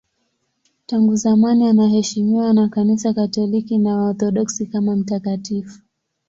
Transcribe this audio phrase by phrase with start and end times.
[0.85, 5.79] Tangu zamani anaheshimiwa na Kanisa Katoliki na Waorthodoksi kama mtakatifu.